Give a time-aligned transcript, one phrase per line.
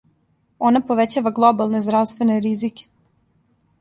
[0.69, 2.89] Она повећава глобалне здравствене ризике.